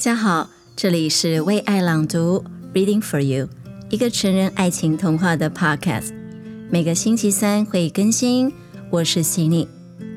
[0.00, 3.50] 大家好，这里是为爱朗读 （Reading for You），
[3.90, 6.14] 一个成人爱情童话的 Podcast。
[6.70, 8.50] 每个星期三会更新。
[8.88, 9.68] 我是西尼，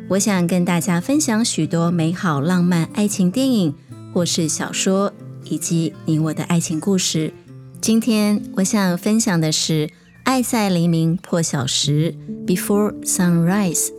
[0.07, 3.75] 我想跟大家分享许多美好浪漫爱情电影
[4.13, 5.11] 或是小说，
[5.43, 7.33] 以及你我的爱情故事。
[7.81, 9.87] 今天我想分享的是
[10.23, 12.15] 《爱在黎明破晓时》
[12.47, 13.89] （Before Sunrise）。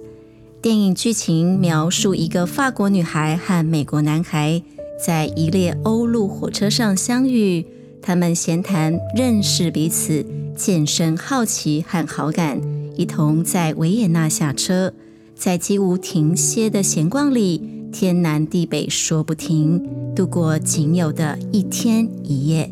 [0.63, 4.63] 电影剧情描述一个法国女孩和美国男孩。
[5.05, 7.67] 在一列欧陆火车上相遇，
[8.01, 10.25] 他们闲谈、认识彼此，
[10.57, 12.59] 渐生好奇和好感，
[12.97, 14.95] 一同在维也纳下车，
[15.35, 17.61] 在几无停歇的闲逛里，
[17.93, 19.87] 天南地北说不停，
[20.17, 22.71] 度过仅有的一天一夜。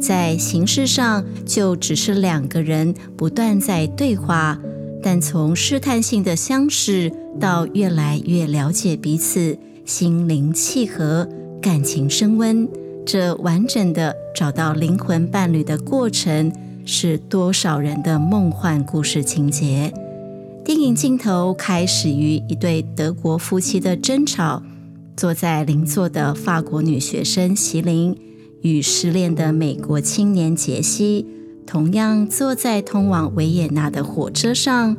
[0.00, 4.58] 在形式上就只是两个人不断在对话，
[5.00, 11.28] 但从试探性的相识到越来越了解彼此，心灵契合。
[11.60, 12.66] 感情升温，
[13.04, 16.50] 这完整的找到灵魂伴侣的过程，
[16.86, 19.92] 是多少人的梦幻故事情节。
[20.64, 24.62] 电影镜头开始于一对德国夫妻的争吵，
[25.16, 28.16] 坐在邻座的法国女学生席琳
[28.62, 31.26] 与失恋的美国青年杰西，
[31.66, 34.96] 同样坐在通往维也纳的火车上，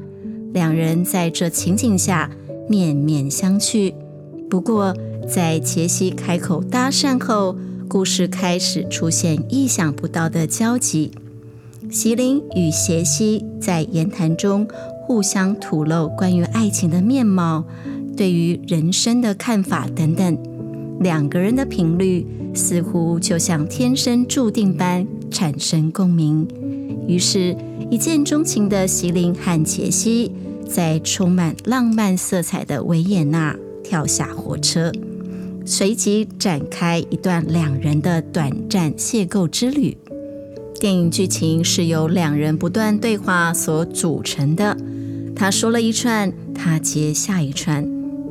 [0.53, 2.29] 两人在这情景下
[2.69, 3.93] 面面相觑。
[4.49, 4.93] 不过，
[5.33, 7.55] 在杰西开口搭讪后，
[7.87, 11.11] 故事开始出现意想不到的交集。
[11.89, 14.67] 席琳与杰西在言谈中
[15.05, 17.63] 互相吐露关于爱情的面貌、
[18.17, 20.37] 对于人生的看法等等。
[20.99, 26.45] 两个人的频率似乎就像天生注定般产生共鸣。
[27.07, 27.55] 于是，
[27.89, 30.29] 一见钟情的席琳和杰西
[30.67, 34.91] 在充满浪漫色彩的维也纳跳下火车。
[35.71, 39.95] 随即展开一段两人的短暂邂逅之旅。
[40.77, 44.75] 电影剧情是由两人不断对话所组成的。
[45.33, 47.87] 他说了一串，他接下一串，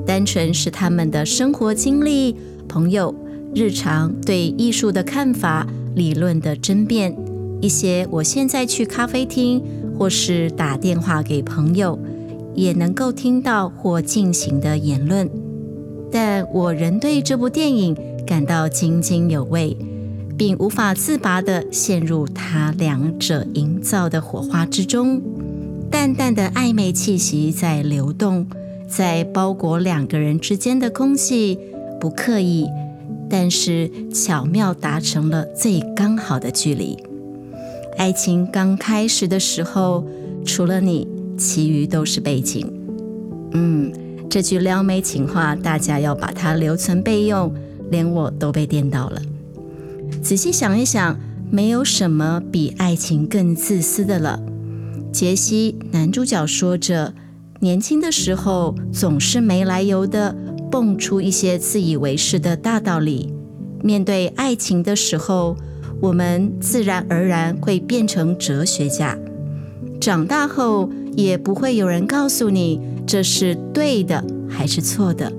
[0.07, 2.37] 单纯是他们的生活经历、
[2.69, 3.15] 朋友、
[3.55, 7.17] 日常对艺术的看法、理论的争辩，
[7.63, 9.63] 一些我现在去咖啡厅
[9.99, 11.99] 或是打电话给朋友
[12.55, 15.27] 也能够听到或进行的言论。
[16.13, 19.77] 但我仍对这部电影感到津津有味，
[20.37, 25.23] 并无法自拔地陷入他两者营造的火花之中。
[25.91, 28.47] 淡淡的暧昧气息在流动，
[28.89, 31.59] 在包裹两个人之间的空气，
[32.01, 32.67] 不刻意，
[33.29, 36.97] 但是巧妙达成了最刚好的距离。
[37.97, 40.05] 爱情刚开始的时候，
[40.45, 41.07] 除了你，
[41.37, 42.67] 其余都是背景。
[43.53, 43.93] 嗯。
[44.31, 47.53] 这句撩妹情话，大家要把它留存备用，
[47.91, 49.21] 连我都被电到了。
[50.23, 51.19] 仔细想一想，
[51.51, 54.41] 没有什么比爱情更自私的了。
[55.13, 57.13] 杰西，男主角说着，
[57.59, 60.37] 年轻的时候总是没来由的
[60.71, 63.35] 蹦出一些自以为是的大道理。
[63.83, 65.57] 面对爱情的时候，
[66.01, 69.19] 我们自然而然会变成哲学家。
[70.01, 72.81] 长大后，也不会有人告诉你。
[73.07, 75.33] 这是对的还是错的？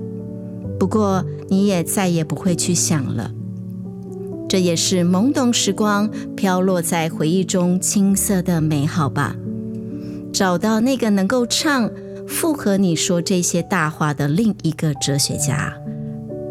[0.78, 3.30] 不过你也再也不会去想了。
[4.48, 9.36] 这也是懵懂时光飘落在回忆中青涩的美好吧。
[10.32, 11.90] 找到那个能够唱
[12.26, 15.74] 附和你说这些大话的另一个哲学家，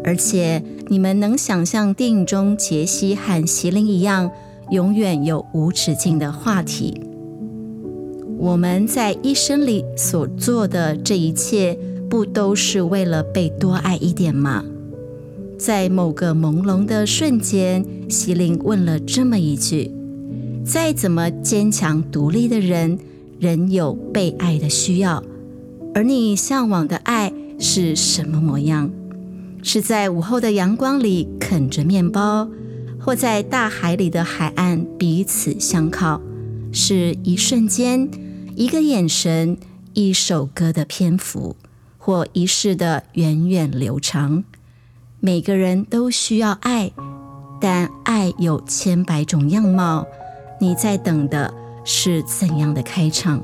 [0.02, 4.30] 而且你们能想象电影中杰西和席琳一样，
[4.70, 7.00] 永远有无止境的话题。
[8.42, 11.78] 我们在一生里所做的这一切，
[12.10, 14.64] 不都是为了被多爱一点吗？
[15.56, 19.92] 在某个朦胧的瞬间，席琳问了这么一句
[20.66, 22.98] ：“再怎么坚强独立的人，
[23.38, 25.22] 仍有被爱的需要。
[25.94, 28.90] 而你向往的爱是什么模样？
[29.62, 32.48] 是在午后的阳光里啃着面包，
[32.98, 36.20] 或在大海里的海岸彼此相靠？
[36.72, 38.10] 是一瞬间？”
[38.54, 39.56] 一个眼神，
[39.94, 41.56] 一首歌的篇幅，
[41.96, 44.44] 或一世的源远流长。
[45.20, 46.90] 每个人都需要爱，
[47.60, 50.06] 但爱有千百种样貌。
[50.60, 51.52] 你在等的
[51.82, 53.42] 是怎样的开场？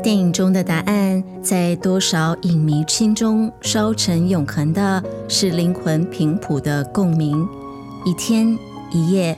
[0.00, 7.46] 电影中的答案，在多少影迷心中烧成永恒的，是灵魂频谱的共鸣。
[8.04, 8.56] 一天
[8.92, 9.36] 一夜，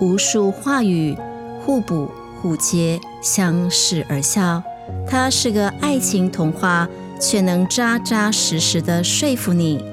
[0.00, 1.16] 无数话语
[1.64, 2.10] 互补。
[2.40, 4.62] 互接，相视而笑。
[5.06, 6.88] 它是个爱情童话，
[7.20, 9.84] 却能扎扎实实地说服你：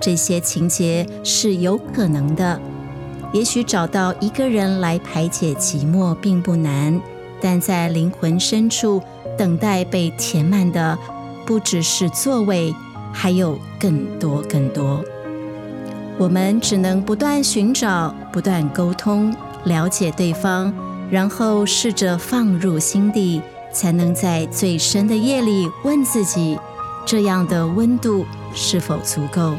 [0.00, 2.60] 这些情节是有可能的。
[3.32, 6.98] 也许找到一个人来排解寂寞并不难，
[7.42, 9.02] 但在灵魂深处
[9.36, 10.98] 等待被填满的，
[11.44, 12.74] 不只是座位，
[13.12, 15.04] 还有更多更多。
[16.16, 19.34] 我们只能不断寻找，不断沟通，
[19.64, 20.72] 了解对方，
[21.10, 23.40] 然后试着放入心底，
[23.72, 26.58] 才能在最深的夜里问自己：
[27.06, 29.54] 这样的温度是否足够？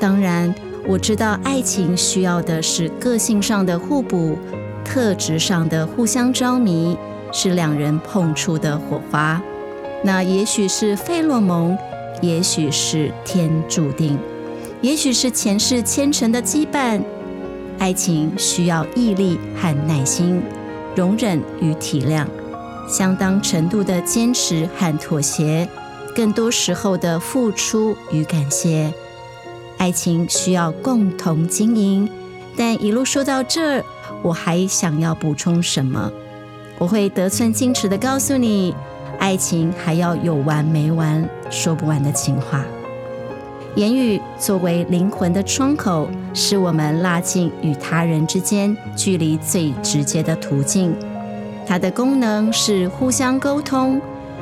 [0.00, 0.54] 当然，
[0.86, 4.36] 我知道爱情需要的是个性上的互补，
[4.84, 6.96] 特质上的互相着迷，
[7.32, 9.40] 是两人碰触的火花。
[10.04, 11.78] 那也许是费洛蒙，
[12.20, 14.18] 也许是天注定。
[14.80, 17.00] 也许是前世牵成的羁绊，
[17.82, 20.40] 爱情需要毅力和耐心，
[20.94, 22.24] 容忍与体谅，
[22.88, 25.68] 相当程度的坚持和妥协，
[26.14, 28.94] 更多时候的付出与感谢。
[29.78, 32.08] 爱情需要共同经营，
[32.56, 33.84] 但一路说到这儿，
[34.22, 36.12] 我还想要补充什么？
[36.78, 38.72] 我会得寸进尺地告诉你，
[39.18, 42.64] 爱情还要有完没完、说不完的情话。
[43.74, 50.94] 言语作为灵魂的窗口，是我们拉近与他人之间距离最直接的途径。
[51.66, 53.98] 它的功能是互相沟通，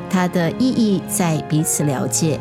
[0.09, 2.37] 它的意义在彼此了解。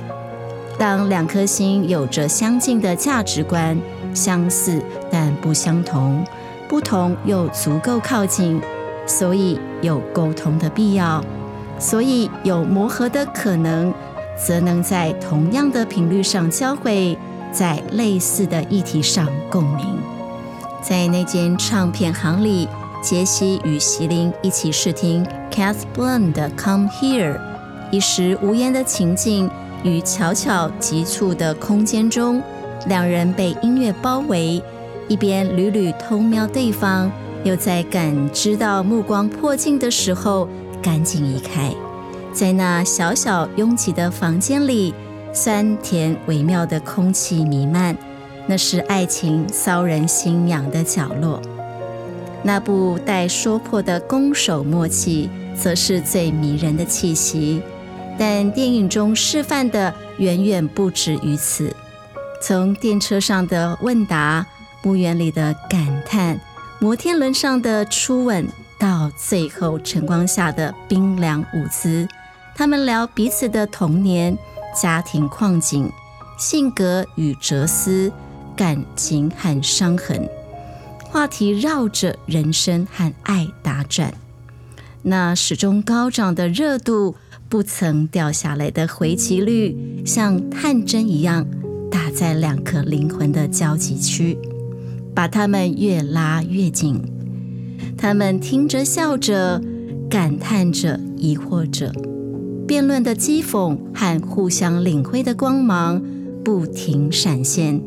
[0.77, 3.79] 当两颗心有着相近的价值观，
[4.13, 4.83] 相似
[5.13, 6.25] 但不相同，
[6.69, 8.61] 不同又足够靠近，
[9.07, 11.25] 所以有沟通的必要，
[11.79, 13.95] 所以有磨合的可能。
[14.45, 17.17] 则能在同样的频率上交汇，
[17.53, 19.99] 在类似的议题上共鸣。
[20.83, 22.67] 在那间唱片行里，
[23.03, 27.35] 杰西与席琳一起试听 Kath Bloom 的《Come Here》，
[27.91, 29.51] 一时无言的情境
[29.83, 32.43] 与悄悄急促的空间中，
[32.87, 34.63] 两人被音乐包围，
[35.07, 37.11] 一边屡屡偷瞄对方，
[37.45, 40.49] 又在感知到目光迫近的时候，
[40.83, 41.75] 赶紧移开。
[42.33, 44.95] 在那小小拥挤的房间里，
[45.33, 47.97] 酸甜微妙的空气弥漫，
[48.47, 51.41] 那是爱情骚人心痒的角落。
[52.43, 57.61] 那部待说破的攻守默契，则是最迷人的气息。
[58.19, 61.75] 但电影中示范的远远不止于此。
[62.41, 64.47] 从电车上的问答，
[64.83, 66.41] 墓园里的感叹，
[66.79, 68.49] 摩天轮上的初吻，
[68.79, 72.09] 到最后晨光下的冰凉舞姿。
[72.61, 74.37] 他们聊彼此的童年、
[74.79, 75.91] 家庭况景、
[76.39, 78.13] 性格与哲思、
[78.55, 80.29] 感情和伤痕，
[81.05, 84.13] 话题绕着人生和爱打转。
[85.01, 87.15] 那始终高涨的热度、
[87.49, 91.47] 不曾掉下来的回击率，像探针一样
[91.91, 94.37] 打在两颗灵魂的交集区，
[95.15, 97.03] 把他们越拉越紧。
[97.97, 99.63] 他们听着、笑着、
[100.11, 101.91] 感叹着、疑惑着。
[102.71, 106.01] 辩论的讥讽和互相领会的光芒
[106.45, 107.83] 不停闪现，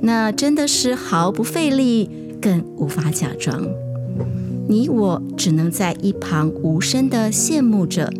[0.00, 2.10] 那真的是毫不费力，
[2.42, 3.64] 更无法假装。
[4.66, 8.12] 你我只能在一旁无声的羡慕着。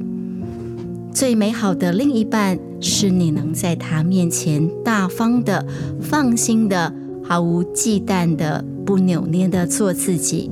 [1.13, 5.67] 最美好的另一半是你能在他面前大方的、
[6.01, 10.49] 放心的、毫无忌惮的、不扭捏的做自己，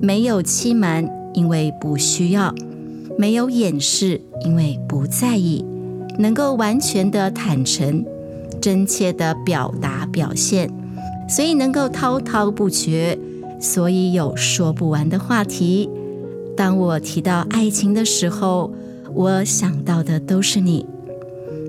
[0.00, 1.04] 没有欺瞒，
[1.34, 2.54] 因为不需要。
[3.16, 5.64] 没有掩饰，因为不在意，
[6.18, 8.04] 能够完全的坦诚、
[8.60, 10.70] 真切的表达表现，
[11.28, 13.18] 所以能够滔滔不绝，
[13.60, 15.88] 所以有说不完的话题。
[16.56, 18.72] 当我提到爱情的时候，
[19.12, 20.84] 我想到的都是你，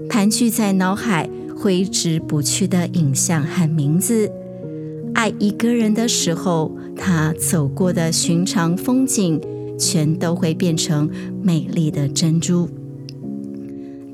[0.10, 4.32] 盘踞在脑海挥之不去的影像和名字。
[5.14, 9.40] 爱一个人的时候，他走过的寻常风景。
[9.78, 11.10] 全都会变成
[11.42, 12.70] 美丽的珍珠。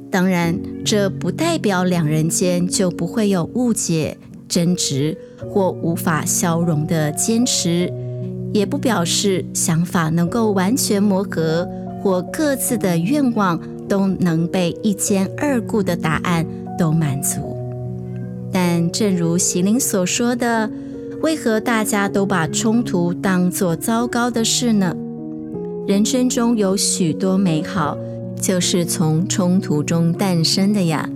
[0.09, 5.17] 当然，这不代表两人间就不会有误解、争执
[5.49, 7.89] 或无法消融的坚持，
[8.53, 11.65] 也不表示想法能够完全磨合，
[12.03, 16.45] 或各自的愿望都能被一兼二顾的答案
[16.77, 17.55] 都满足。
[18.51, 20.69] 但正如席琳所说的，
[21.21, 24.93] 为何大家都把冲突当作糟糕的事呢？
[25.87, 27.97] 人生中有许多美好，
[28.39, 31.09] 就是从冲突中诞生的呀。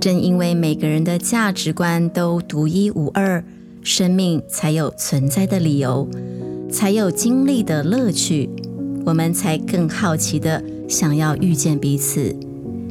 [0.00, 3.44] 正因为每个人的价值观都独一无二，
[3.82, 6.08] 生命才有存在的理由，
[6.70, 8.48] 才有经历的乐趣，
[9.04, 12.34] 我们才更好奇地想要遇见彼此，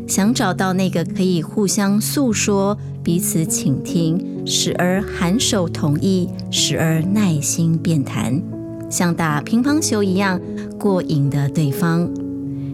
[0.07, 8.41] 想找到那个可以互相诉说彼此倾听，时而含首同意，时而耐心辩谈，
[8.89, 10.39] 像打乒乓球一样
[10.81, 12.09] 过瘾的对方。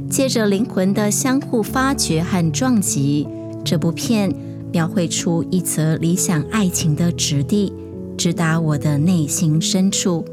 [0.09, 3.27] 借着灵魂的相互发掘和撞击，
[3.65, 4.33] 这部片
[4.71, 7.73] 描绘出一则理想爱情的质地，
[8.17, 10.23] 直达我的内心深处，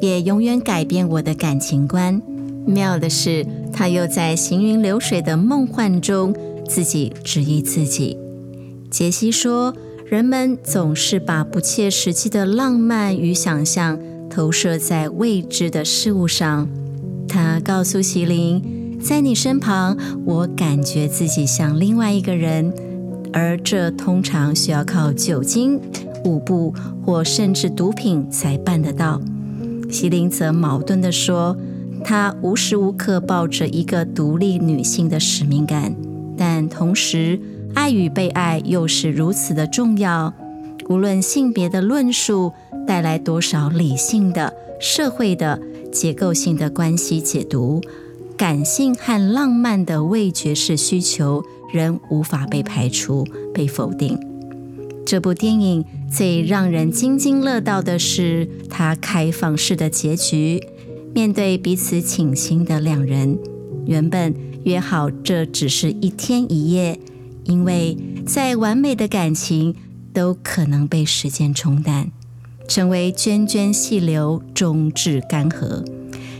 [0.00, 2.20] 也永远改变我的感情观。
[2.66, 6.34] 妙的是，他又在行云流水的梦幻中
[6.68, 8.18] 自己质疑自己。
[8.90, 9.72] 杰西说
[10.04, 13.98] ：“人们总是把不切实际的浪漫与想象
[14.28, 16.68] 投射在未知的事物上。”
[17.32, 18.62] 他告诉席琳
[19.00, 19.96] ：“在你身旁，
[20.26, 22.70] 我感觉自己像另外一个人，
[23.32, 25.80] 而这通常需要靠酒精、
[26.26, 29.18] 舞步或甚至毒品才办得到。”
[29.90, 31.56] 席琳则矛盾地说。
[32.04, 35.94] 她无时无刻抱着一个独立女性的使命感，
[36.36, 37.38] 但同时，
[37.74, 40.34] 爱与被爱又是如此的重要。
[40.88, 42.52] 无论性别的论述
[42.88, 45.60] 带来多少理性的、社会的、
[45.92, 47.80] 结构性的关系解读，
[48.36, 54.18] 感性和浪漫的味觉式需求仍无法被排除、被否定。
[55.04, 60.60] 这部电影最让人津津乐道的是它开放式的结局。
[61.14, 63.38] 面对彼此倾心的两人，
[63.84, 64.34] 原本
[64.64, 66.98] 约好这只是一天一夜，
[67.44, 69.74] 因为再完美的感情
[70.14, 72.10] 都可能被时间冲淡，
[72.68, 75.84] 成为涓涓细流，终至干涸。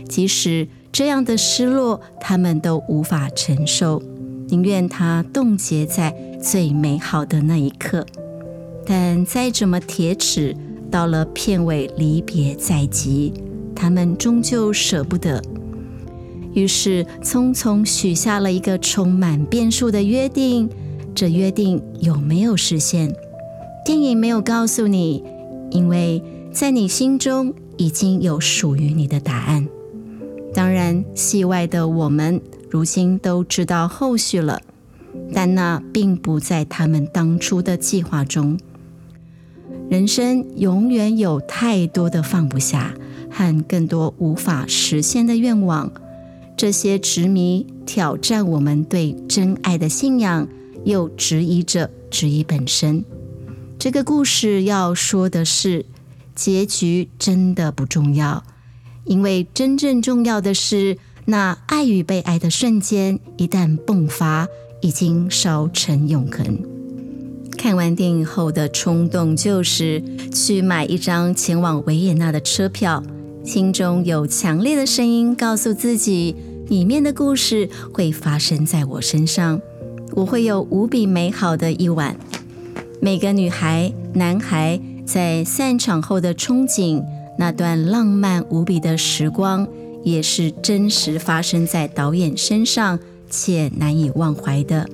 [0.07, 4.01] 即使这样的失落，他们都无法承受，
[4.47, 8.05] 宁愿它冻结在最美好的那一刻。
[8.85, 10.55] 但再怎么铁齿，
[10.91, 13.33] 到了片尾，离别在即。
[13.75, 15.41] 他们终究舍不得，
[16.53, 20.69] 于是匆匆许下了一个充满变数的约定。
[21.15, 23.13] 这约定有没有实现？
[23.85, 25.23] 电影没有告诉你，
[25.73, 29.67] 因为在你心中已经有属于你的答案。
[30.53, 32.39] 当然，戏外的我们
[32.69, 34.61] 如今都知道后续了，
[35.33, 38.57] 但那并不在他们当初的计划中。
[39.89, 42.93] 人生永远有太多的放不下。
[43.35, 45.91] 和更多无法实现的愿望，
[46.55, 50.47] 这些执迷挑战我们对真爱的信仰，
[50.85, 53.03] 又质疑着质疑本身。
[53.83, 55.85] 这个故事要说的是，
[56.33, 58.41] 结局真的不重要，
[59.03, 64.47] 因为真正重要的是那爱与被爱的瞬间，一旦迸发，
[64.79, 66.57] 已经烧成永恒。
[67.57, 70.01] 看完电影后的冲动就是
[70.33, 73.03] 去买一张前往维也纳的车票。
[73.43, 76.33] 心中有强烈的声音告诉自己，
[76.69, 79.59] 里面的故事会发生在我身上，
[80.13, 82.15] 我会有无比美好的一晚。
[83.03, 87.03] 每个女孩、男孩在散场后的憧憬，
[87.37, 89.67] 那段浪漫无比的时光，
[90.03, 92.97] 也是真实发生在导演身上
[93.29, 94.87] 且难以忘怀的。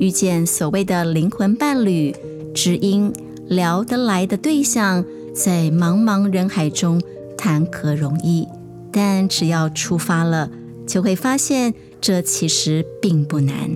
[0.00, 2.12] 遇见所谓的灵魂伴侣、
[2.52, 3.12] 知音、
[3.46, 7.00] 聊得来的对象，在茫茫人海中。
[7.36, 8.48] 谈何容易？
[8.90, 10.50] 但只要出发了，
[10.88, 13.70] 就会发现这其实并不难。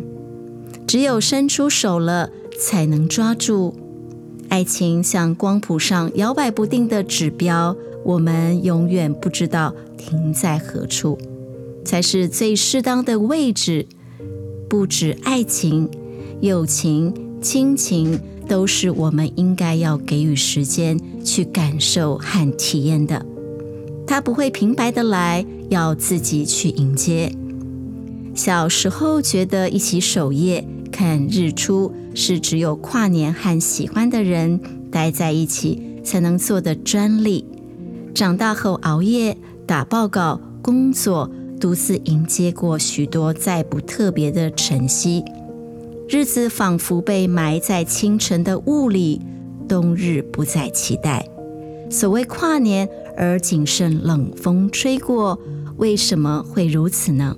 [0.84, 2.28] 只有伸出手了，
[2.58, 3.74] 才能抓住。
[4.48, 11.18] 爱情像光谱上摇摆不定的指标，我们永远不知道停在何处，
[11.84, 13.86] 才是最适当的位置。
[14.68, 15.88] 不止爱情、
[16.40, 23.24] 友情、亲情，都是我们应该要给予时间去感受和体验的。
[24.06, 27.32] 他不会平白的来，要自己去迎接。
[28.34, 37.44] 小时候觉得一起守夜看日出是只有跨年和喜欢的人待在一起才能做的专利。
[38.14, 45.24] 长大后熬夜打报告、工作，独自迎接过许多再不特别的晨曦。
[46.08, 49.20] 日子仿佛被埋在清晨的雾里，
[49.68, 51.28] 冬日不再期待。
[51.90, 52.88] 所谓跨年。
[53.14, 55.38] 而仅剩冷风吹过，
[55.76, 57.36] 为什么会如此呢？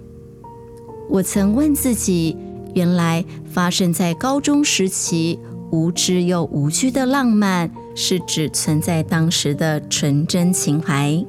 [1.10, 2.36] 我曾问自己，
[2.74, 5.38] 原来发生在高中时期
[5.70, 11.24] 无知又无惧的浪漫，是指存在当时的纯真情怀。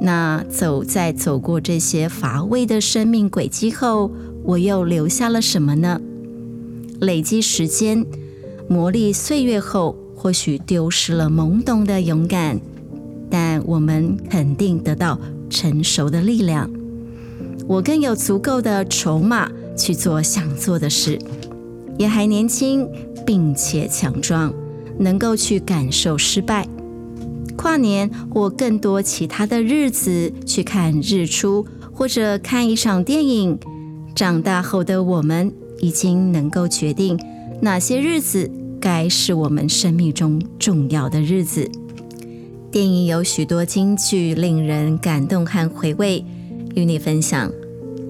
[0.00, 4.10] 那走在走过这些乏味的生命轨迹后，
[4.44, 6.00] 我又留下了什么呢？
[7.00, 8.04] 累积时间，
[8.68, 12.60] 磨砺岁月后，或许丢失了懵懂的勇敢。
[13.28, 15.18] 但我们肯定得到
[15.48, 16.68] 成熟的力量。
[17.68, 21.18] 我更有足够的筹码去做想做的事。
[21.98, 22.86] 也还年轻，
[23.26, 24.52] 并且强壮，
[24.98, 26.68] 能够去感受失败。
[27.56, 33.58] 跨年或更多其他的日子去看日出，或者看一场电影。
[34.14, 37.18] 长大后的我们已经能够决定
[37.60, 41.70] 哪些日子该是我们生命中重要的日子。
[42.70, 46.24] 电影有许多金句，令人感动和回味，
[46.74, 47.50] 与你分享。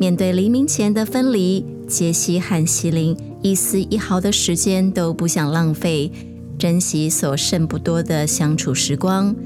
[0.00, 6.10] 面对黎明前的分离，杰西和希林一丝一毫的时间都不想浪费，
[6.58, 9.36] 珍惜所剩不多的相处时光。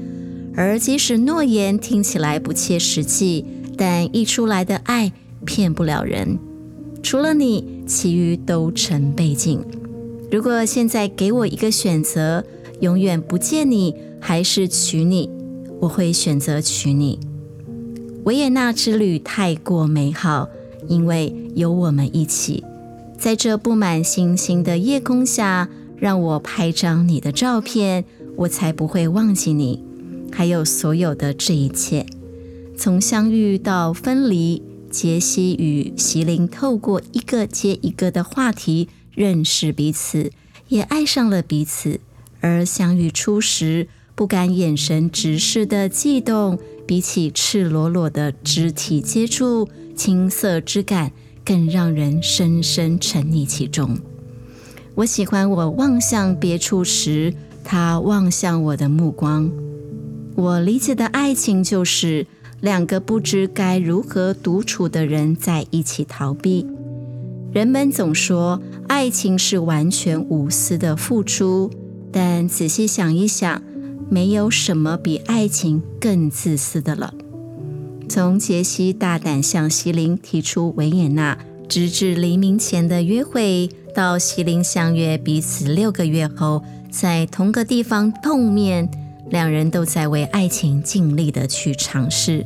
[0.55, 3.43] 而即使诺言听起来不切实际，
[3.75, 5.11] 但溢出来的爱
[5.45, 6.39] 骗不了人。
[7.03, 9.61] 除了你，其余都成背景。
[10.31, 12.45] 如果现在给我一个选择，
[12.79, 15.29] 永远不见你，还是娶你，
[15.81, 17.19] 我会选择娶你。
[18.25, 20.49] 维也纳之旅太过美好，
[20.87, 22.63] 因为有我们一起，
[23.19, 28.03] 在这布满星星的夜空下，让我拍张你的照片，
[28.35, 29.83] 我才不会忘记你。
[30.31, 32.07] 还有所有的这一切，
[32.75, 40.31] 从相遇到分离，杰西与席琳透过一个接一个的话题认识彼此，
[40.69, 41.99] 也爱上了彼此。
[42.41, 46.57] 而相遇初时，不敢眼神直视的悸动，
[46.87, 51.11] 比起赤裸裸的肢体接触，青涩之感
[51.43, 53.97] 更让人深深沉溺其中。
[54.95, 57.33] 我喜欢我望向别处时，
[57.65, 59.51] 他望向我的目光。
[60.35, 62.25] 我理解的爱情，就是
[62.61, 66.65] 两个不知该如何独处的人在一起逃避。
[67.51, 71.69] 人们总说爱情是完全无私的付出，
[72.13, 73.61] 但仔细想一想。
[74.09, 77.13] 没有什么比爱情更自私的了。
[78.07, 81.37] 从杰西大胆向席琳提出维也纳
[81.67, 88.87] 直至黎明前的约会，到席琳相约彼此六个月后在同个地方碰面，
[89.29, 92.45] 两人都在为爱情尽力的去尝试。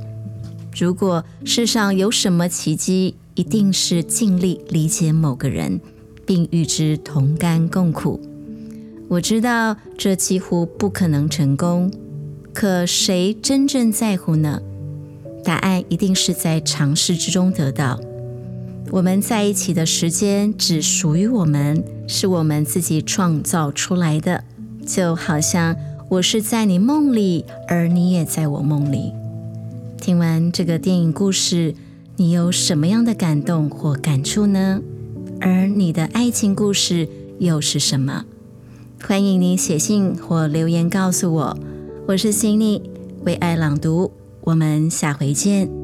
[0.79, 5.81] 如果世上有什么奇迹，一定是尽力理解某个人，
[6.25, 8.21] 并与之同甘共苦。
[9.09, 11.91] 我知道这几乎不可能成功，
[12.53, 14.61] 可谁真正在乎呢？
[15.43, 17.99] 答案一定是在尝试之中得到。
[18.91, 24.43] 我们在一起的时间只属于我们，是我们自己创造出来的，
[24.85, 25.75] 就好像
[26.09, 29.11] 我是在你梦里，而你也在我梦里。
[29.99, 31.73] 听完这个电影故事，
[32.17, 34.81] 你有什么样的感动或感触呢？
[35.41, 38.25] 而你的爱情故事又是什么？
[39.01, 41.57] 欢迎您写信或留言告诉我，
[42.07, 42.81] 我是心妮
[43.25, 45.78] 为爱朗读，我们下回见。